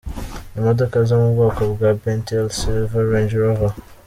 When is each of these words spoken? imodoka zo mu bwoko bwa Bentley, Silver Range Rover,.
imodoka 0.59 0.95
zo 1.07 1.15
mu 1.21 1.27
bwoko 1.33 1.61
bwa 1.73 1.89
Bentley, 2.01 2.49
Silver 2.59 3.03
Range 3.13 3.35
Rover,. 3.43 3.73